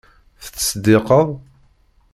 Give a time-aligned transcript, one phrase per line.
[0.43, 1.27] Tettseddiqeḍ?